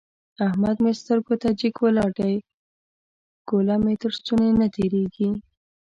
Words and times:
احمد 0.47 0.77
مې 0.83 0.93
سترګو 1.01 1.33
ته 1.41 1.49
جګ 1.59 1.75
ولاړ 1.83 2.09
دی؛ 2.19 2.35
ګوله 3.49 3.75
مې 3.83 3.93
تر 4.01 4.11
ستوني 4.17 4.49
نه 4.61 4.67
تېرېږي. 4.75 5.29